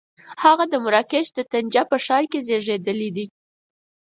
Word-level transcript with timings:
هغه 0.43 0.65
د 0.71 0.75
مراکش 0.85 1.27
د 1.33 1.39
طنجه 1.51 1.83
په 1.91 1.97
ښار 2.05 2.23
کې 2.31 2.39
زېږېدلی 2.47 3.09
دی. 3.15 3.25